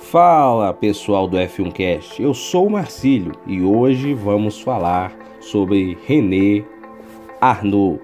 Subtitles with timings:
[0.00, 6.64] Fala pessoal do F1Cast, eu sou o Marcílio e hoje vamos falar sobre René
[7.40, 8.00] Arnoux.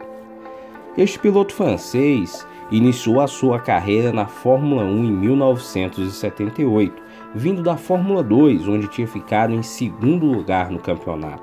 [0.97, 7.03] Este piloto francês iniciou a sua carreira na Fórmula 1 em 1978,
[7.35, 11.43] vindo da Fórmula 2, onde tinha ficado em segundo lugar no campeonato.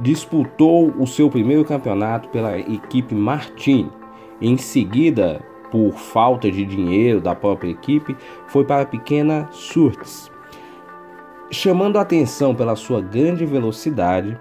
[0.00, 3.90] Disputou o seu primeiro campeonato pela equipe Martin,
[4.40, 5.40] em seguida
[5.70, 10.30] por falta de dinheiro da própria equipe, foi para a pequena Surtes.
[11.50, 14.38] Chamando a atenção pela sua grande velocidade,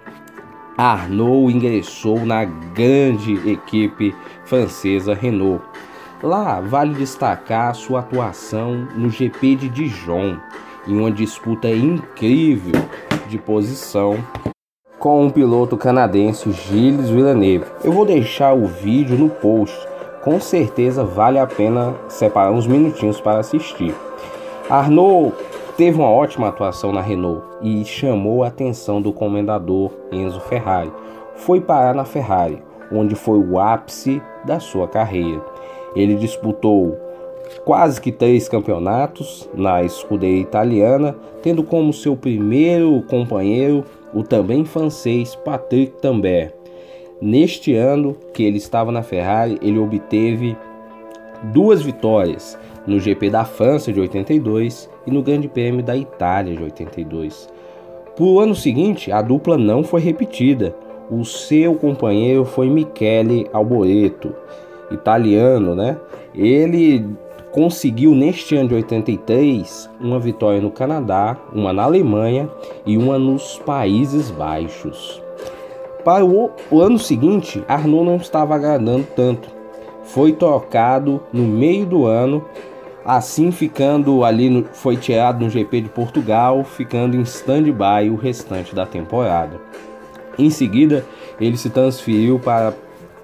[0.77, 4.13] Arnaud ingressou na grande equipe
[4.45, 5.63] francesa Renault.
[6.22, 10.38] Lá vale destacar sua atuação no GP de Dijon,
[10.88, 12.81] em uma disputa incrível
[13.28, 14.17] de posição
[15.00, 17.66] com o piloto canadense Gilles Villeneuve.
[17.84, 19.78] Eu vou deixar o vídeo no post
[20.27, 23.95] com certeza vale a pena separar uns minutinhos para assistir.
[24.70, 25.34] Arnaud
[25.77, 30.92] teve uma ótima atuação na Renault e chamou a atenção do comendador Enzo Ferrari.
[31.33, 32.61] Foi parar na Ferrari,
[32.92, 35.42] onde foi o ápice da sua carreira.
[35.95, 36.98] Ele disputou
[37.64, 45.36] quase que três campeonatos na escuderia italiana, tendo como seu primeiro companheiro o também francês
[45.36, 46.56] Patrick Tambert.
[47.20, 50.56] Neste ano que ele estava na Ferrari, ele obteve
[51.46, 56.64] duas vitórias no GP da França de 82 e no Grande Prêmio da Itália de
[56.64, 57.50] 82.
[58.16, 60.76] Para o ano seguinte, a dupla não foi repetida.
[61.10, 64.36] O seu companheiro foi Michele Alboreto,
[64.92, 65.98] italiano, né?
[66.36, 67.04] Ele
[67.52, 72.48] conseguiu neste ano de 83 uma vitória no Canadá, uma na Alemanha
[72.86, 75.26] e uma nos Países Baixos.
[76.08, 79.50] Para o, o ano seguinte, Arnaud não estava agradando tanto.
[80.03, 82.45] Foi trocado no meio do ano,
[83.03, 88.73] assim ficando ali, no, foi tirado no GP de Portugal, ficando em stand-by o restante
[88.73, 89.59] da temporada.
[90.39, 91.03] Em seguida,
[91.42, 92.73] ele se transferiu para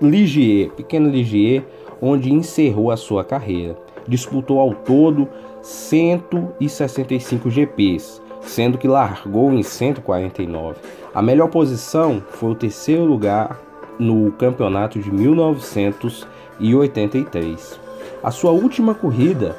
[0.02, 1.63] Ligier, pequeno Ligier,
[2.02, 3.78] onde encerrou a sua carreira.
[4.06, 5.29] Disputou ao todo
[5.63, 10.75] 165 GPs, sendo que largou em 149.
[11.16, 13.57] A melhor posição foi o terceiro lugar
[13.97, 17.79] no campeonato de 1983.
[18.22, 19.56] A sua última corrida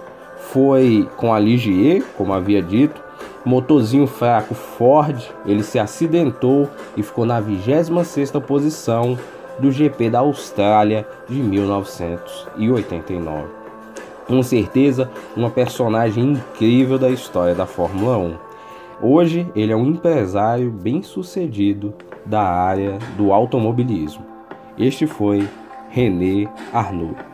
[0.52, 3.02] foi com a Ligier, como havia dito,
[3.44, 5.16] motorzinho fraco Ford,
[5.46, 9.16] ele se acidentou e ficou na 26ª posição
[9.58, 13.63] do GP da Austrália de 1989.
[14.26, 18.34] Com certeza, uma personagem incrível da história da Fórmula 1.
[19.02, 21.92] Hoje ele é um empresário bem-sucedido
[22.24, 24.24] da área do automobilismo.
[24.78, 25.46] Este foi
[25.90, 27.33] René Arnoux.